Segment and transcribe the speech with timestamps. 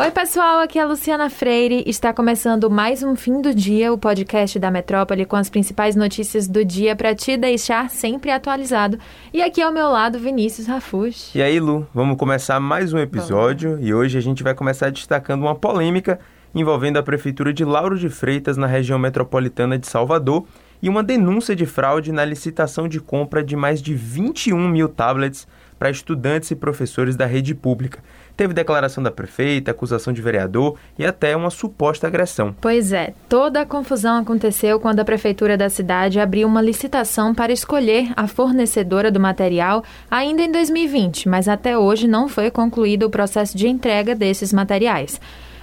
[0.00, 1.84] Oi, pessoal, aqui é a Luciana Freire.
[1.86, 6.48] Está começando mais um Fim do Dia, o podcast da Metrópole com as principais notícias
[6.48, 8.98] do dia para te deixar sempre atualizado.
[9.30, 11.30] E aqui ao meu lado, Vinícius Rafuz.
[11.34, 15.42] E aí, Lu, vamos começar mais um episódio e hoje a gente vai começar destacando
[15.42, 16.18] uma polêmica
[16.54, 20.46] envolvendo a prefeitura de Lauro de Freitas na região metropolitana de Salvador
[20.82, 25.46] e uma denúncia de fraude na licitação de compra de mais de 21 mil tablets
[25.78, 28.00] para estudantes e professores da rede pública.
[28.36, 32.54] Teve declaração da prefeita, acusação de vereador e até uma suposta agressão.
[32.60, 37.52] Pois é, toda a confusão aconteceu quando a prefeitura da cidade abriu uma licitação para
[37.52, 43.10] escolher a fornecedora do material ainda em 2020, mas até hoje não foi concluído o
[43.10, 45.18] processo de entrega desses materiais.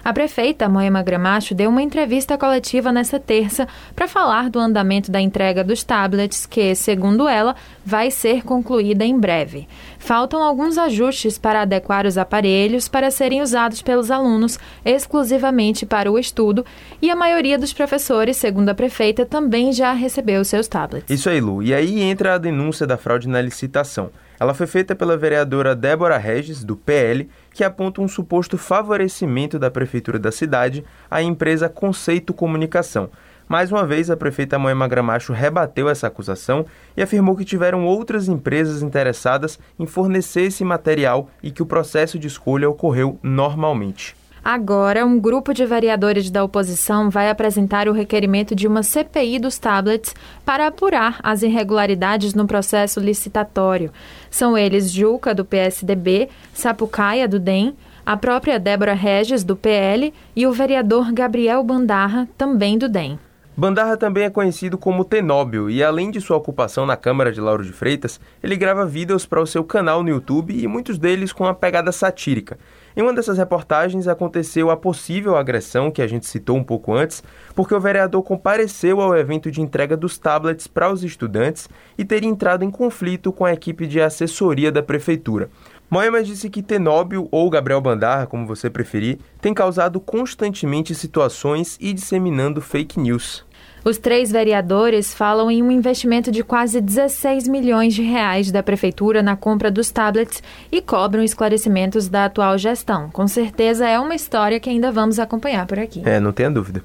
[0.07, 5.19] A prefeita Moema Gramacho deu uma entrevista coletiva nesta terça para falar do andamento da
[5.19, 9.67] entrega dos tablets, que, segundo ela, vai ser concluída em breve.
[9.99, 16.17] Faltam alguns ajustes para adequar os aparelhos para serem usados pelos alunos exclusivamente para o
[16.17, 16.65] estudo
[17.01, 21.09] e a maioria dos professores, segundo a prefeita, também já recebeu seus tablets.
[21.09, 21.61] Isso aí, Lu.
[21.61, 24.09] E aí entra a denúncia da fraude na licitação.
[24.39, 29.71] Ela foi feita pela vereadora Débora Regis, do PL, que aponta um suposto favorecimento da
[29.71, 33.09] prefeitura da cidade à empresa Conceito Comunicação.
[33.49, 36.65] Mais uma vez, a prefeita Moema Gramacho rebateu essa acusação
[36.95, 42.19] e afirmou que tiveram outras empresas interessadas em fornecer esse material e que o processo
[42.19, 44.15] de escolha ocorreu normalmente.
[44.43, 49.57] Agora, um grupo de vereadores da oposição vai apresentar o requerimento de uma CPI dos
[49.57, 53.91] tablets para apurar as irregularidades no processo licitatório.
[54.29, 60.47] São eles Juca, do PSDB, Sapucaia, do DEM, a própria Débora Regis, do PL, e
[60.47, 63.19] o vereador Gabriel Bandarra, também do DEM.
[63.59, 67.63] Bandarra também é conhecido como Tenóbio e, além de sua ocupação na Câmara de Lauro
[67.63, 71.43] de Freitas, ele grava vídeos para o seu canal no YouTube e muitos deles com
[71.43, 72.59] uma pegada satírica.
[72.95, 77.23] Em uma dessas reportagens aconteceu a possível agressão que a gente citou um pouco antes,
[77.55, 81.67] porque o vereador compareceu ao evento de entrega dos tablets para os estudantes
[81.97, 85.49] e teria entrado em conflito com a equipe de assessoria da prefeitura.
[85.89, 91.93] Moema disse que Tenóbio, ou Gabriel Bandarra, como você preferir, tem causado constantemente situações e
[91.93, 93.46] disseminando fake news.
[93.87, 99.23] Os três vereadores falam em um investimento de quase 16 milhões de reais da prefeitura
[99.23, 103.09] na compra dos tablets e cobram esclarecimentos da atual gestão.
[103.09, 106.01] Com certeza é uma história que ainda vamos acompanhar por aqui.
[106.05, 106.83] É, não tenha dúvida.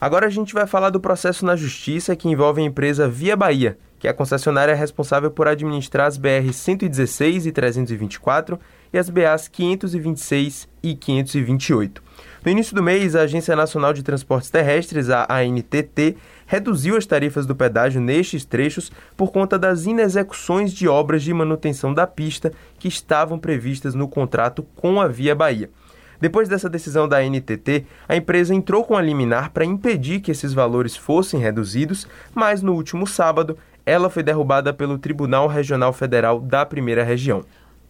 [0.00, 3.76] Agora a gente vai falar do processo na justiça que envolve a empresa Via Bahia,
[3.98, 8.58] que é a concessionária responsável por administrar as BR 116 e 324
[8.94, 12.02] e as BAs 526 e 528.
[12.44, 17.46] No início do mês, a Agência Nacional de Transportes Terrestres, a ANTT, reduziu as tarifas
[17.46, 22.86] do pedágio nestes trechos por conta das inexecuções de obras de manutenção da pista que
[22.86, 25.70] estavam previstas no contrato com a Via Bahia.
[26.20, 30.52] Depois dessa decisão da ANTT, a empresa entrou com a liminar para impedir que esses
[30.52, 33.56] valores fossem reduzidos, mas no último sábado
[33.86, 37.42] ela foi derrubada pelo Tribunal Regional Federal da Primeira Região.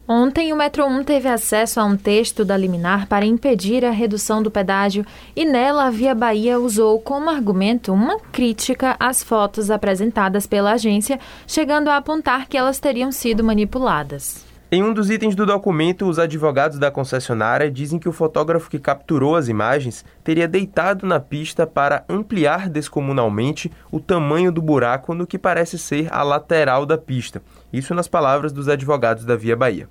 [0.07, 4.43] Ontem, o Metro 1 teve acesso a um texto da liminar para impedir a redução
[4.43, 5.05] do pedágio
[5.35, 11.19] e nela a Via Bahia usou como argumento uma crítica às fotos apresentadas pela agência,
[11.47, 14.54] chegando a apontar que elas teriam sido manipuladas.
[14.75, 18.77] Em um dos itens do documento, os advogados da concessionária dizem que o fotógrafo que
[18.77, 25.29] capturou as imagens teria deitado na pista para ampliar descomunalmente o tamanho do buraco no
[25.29, 27.41] que parece ser a lateral da pista.
[27.73, 29.89] Isso nas palavras dos advogados da Via Bahia.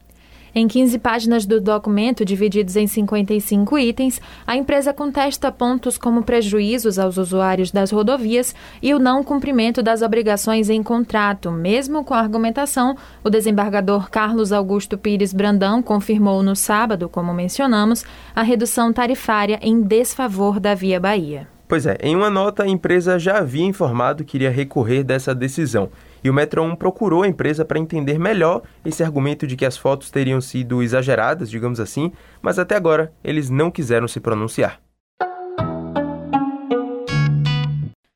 [0.56, 7.00] Em 15 páginas do documento, divididos em 55 itens, a empresa contesta pontos como prejuízos
[7.00, 11.50] aos usuários das rodovias e o não cumprimento das obrigações em contrato.
[11.50, 18.06] Mesmo com a argumentação, o desembargador Carlos Augusto Pires Brandão confirmou no sábado, como mencionamos,
[18.36, 21.48] a redução tarifária em desfavor da Via Bahia.
[21.74, 25.90] Pois é, em uma nota, a empresa já havia informado que iria recorrer dessa decisão.
[26.24, 29.76] E o Metro 1 procurou a empresa para entender melhor esse argumento de que as
[29.76, 32.12] fotos teriam sido exageradas, digamos assim,
[32.44, 34.83] mas até agora eles não quiseram se pronunciar.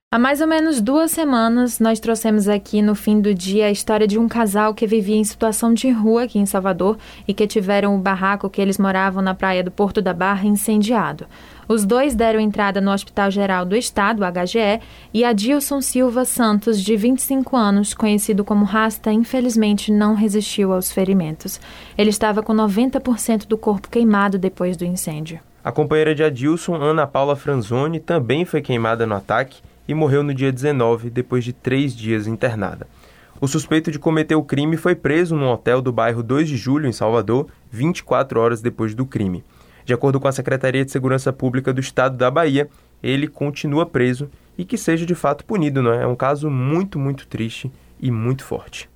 [0.09, 4.07] Há mais ou menos duas semanas, nós trouxemos aqui no fim do dia a história
[4.07, 7.93] de um casal que vivia em situação de rua aqui em Salvador e que tiveram
[7.93, 11.27] o barraco que eles moravam na praia do Porto da Barra incendiado.
[11.67, 14.79] Os dois deram entrada no Hospital Geral do Estado, HGE,
[15.13, 21.59] e Adilson Silva Santos, de 25 anos, conhecido como Rasta, infelizmente não resistiu aos ferimentos.
[21.97, 25.41] Ele estava com 90% do corpo queimado depois do incêndio.
[25.61, 29.57] A companheira de Adilson, Ana Paula Franzoni, também foi queimada no ataque
[29.87, 32.87] e morreu no dia 19, depois de três dias internada.
[33.39, 36.87] O suspeito de cometer o crime foi preso num hotel do bairro 2 de Julho,
[36.87, 39.43] em Salvador, 24 horas depois do crime.
[39.85, 42.67] De acordo com a Secretaria de Segurança Pública do Estado da Bahia,
[43.01, 46.03] ele continua preso e que seja de fato punido, não é?
[46.03, 48.89] É um caso muito, muito triste e muito forte.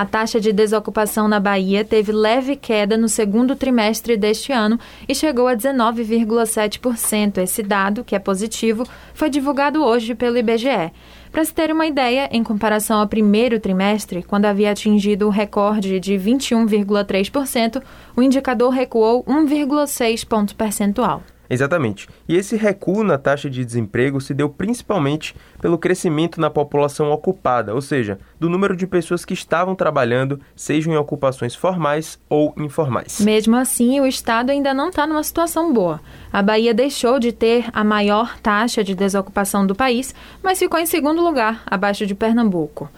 [0.00, 4.78] A taxa de desocupação na Bahia teve leve queda no segundo trimestre deste ano
[5.08, 7.38] e chegou a 19,7%.
[7.38, 10.92] Esse dado, que é positivo, foi divulgado hoje pelo IBGE.
[11.32, 15.98] Para se ter uma ideia, em comparação ao primeiro trimestre, quando havia atingido o recorde
[15.98, 17.82] de 21,3%,
[18.16, 21.20] o indicador recuou 1,6 ponto percentual.
[21.50, 22.08] Exatamente.
[22.28, 27.74] E esse recuo na taxa de desemprego se deu principalmente pelo crescimento na população ocupada,
[27.74, 33.20] ou seja, do número de pessoas que estavam trabalhando, sejam em ocupações formais ou informais.
[33.20, 36.00] Mesmo assim, o Estado ainda não está numa situação boa.
[36.32, 40.86] A Bahia deixou de ter a maior taxa de desocupação do país, mas ficou em
[40.86, 42.88] segundo lugar, abaixo de Pernambuco.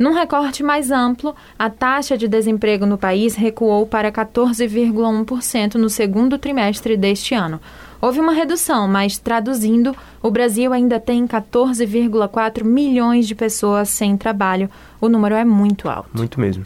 [0.00, 6.38] Num recorte mais amplo, a taxa de desemprego no país recuou para 14,1% no segundo
[6.38, 7.60] trimestre deste ano.
[8.00, 14.70] Houve uma redução, mas traduzindo, o Brasil ainda tem 14,4 milhões de pessoas sem trabalho.
[15.00, 16.08] O número é muito alto.
[16.14, 16.64] Muito mesmo.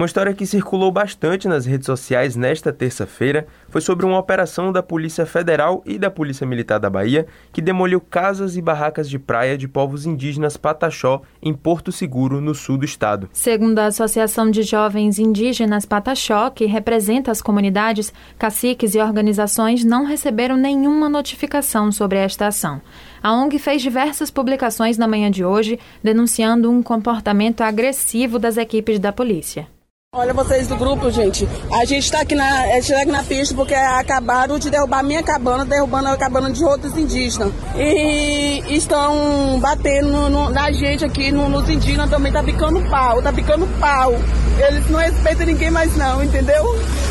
[0.00, 4.82] Uma história que circulou bastante nas redes sociais nesta terça-feira foi sobre uma operação da
[4.82, 9.58] Polícia Federal e da Polícia Militar da Bahia que demoliu casas e barracas de praia
[9.58, 13.28] de povos indígenas Pataxó em Porto Seguro, no sul do estado.
[13.30, 20.06] Segundo a Associação de Jovens Indígenas Pataxó, que representa as comunidades, caciques e organizações não
[20.06, 22.80] receberam nenhuma notificação sobre esta ação.
[23.22, 28.98] A ONG fez diversas publicações na manhã de hoje denunciando um comportamento agressivo das equipes
[28.98, 29.68] da polícia.
[30.12, 31.48] Olha vocês do grupo, gente.
[31.70, 35.64] A gente está aqui na, é, aqui na pista porque acabaram de derrubar minha cabana,
[35.64, 37.52] derrubando a cabana de outros indígenas.
[37.76, 43.32] E estão batendo no, na gente aqui, no, nos indígenas também, tá picando pau, tá
[43.32, 44.14] picando pau.
[44.58, 46.64] Eles não respeitam ninguém mais não, entendeu?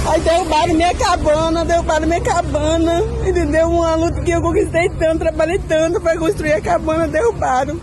[0.06, 3.69] Aí derrubaram minha cabana, derrubaram minha cabana, entendeu?
[3.69, 7.80] Uma luta que eu conquistei tanto, trabalhei tanto para construir a cabana, derrubaram.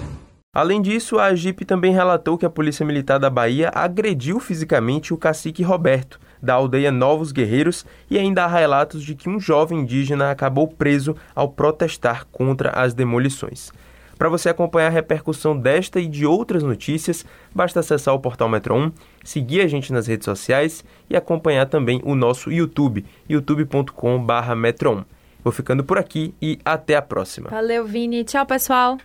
[0.57, 5.19] Além disso, a Agip também relatou que a Polícia Militar da Bahia agrediu fisicamente o
[5.19, 10.31] cacique Roberto, da aldeia Novos Guerreiros, e ainda há relatos de que um jovem indígena
[10.31, 13.71] acabou preso ao protestar contra as demolições.
[14.17, 18.75] Para você acompanhar a repercussão desta e de outras notícias, basta acessar o portal Metro
[18.77, 18.93] 1,
[19.23, 25.05] seguir a gente nas redes sociais e acompanhar também o nosso YouTube, youtube.com/metro1.
[25.45, 27.51] Vou ficando por aqui e até a próxima.
[27.51, 28.25] Valeu, Vini.
[28.25, 28.97] Tchau, pessoal.